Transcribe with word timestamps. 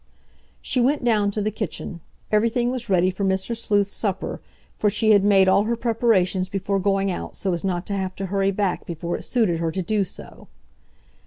She 0.63 0.81
went 0.81 1.03
down 1.03 1.29
to 1.29 1.43
the 1.43 1.51
kitchen. 1.51 2.01
Everything 2.31 2.71
was 2.71 2.89
ready 2.89 3.11
for 3.11 3.23
Mr. 3.23 3.55
Sleuth's 3.55 3.93
supper, 3.93 4.41
for 4.75 4.89
she 4.89 5.11
had 5.11 5.23
made 5.23 5.47
all 5.47 5.65
her 5.65 5.75
preparations 5.75 6.49
before 6.49 6.79
going 6.79 7.11
out 7.11 7.35
so 7.35 7.53
as 7.53 7.63
not 7.63 7.85
to 7.85 7.93
have 7.93 8.15
to 8.15 8.25
hurry 8.25 8.49
back 8.49 8.87
before 8.87 9.15
it 9.15 9.23
suited 9.23 9.59
her 9.59 9.71
to 9.71 9.83
do 9.83 10.03
so. 10.03 10.47